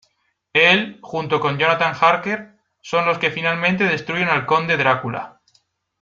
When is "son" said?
2.81-3.05